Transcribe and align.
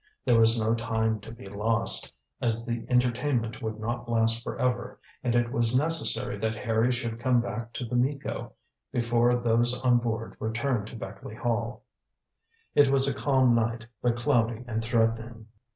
There 0.25 0.39
was 0.39 0.59
no 0.59 0.73
time 0.73 1.19
to 1.19 1.31
be 1.31 1.47
lost, 1.47 2.11
as 2.41 2.65
the 2.65 2.87
entertainment 2.89 3.61
would 3.61 3.79
not 3.79 4.09
last 4.09 4.41
for 4.41 4.59
ever, 4.59 4.99
and 5.23 5.35
it 5.35 5.51
was 5.51 5.77
necessary 5.77 6.39
that 6.39 6.55
Harry 6.55 6.91
should 6.91 7.19
come 7.19 7.39
back 7.39 7.71
to 7.73 7.85
The 7.85 7.95
Miko 7.95 8.53
before 8.91 9.35
those 9.35 9.79
on 9.81 9.99
board 9.99 10.35
returned 10.39 10.87
to 10.87 10.95
Beckleigh 10.95 11.37
Hall. 11.37 11.83
It 12.73 12.87
was 12.87 13.07
a 13.07 13.13
calm 13.13 13.53
night, 13.53 13.85
but 14.01 14.15
cloudy 14.19 14.63
and 14.67 14.83
threatening. 14.83 15.45